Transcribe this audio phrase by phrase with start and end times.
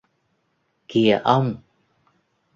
[0.87, 1.47] Kìa ông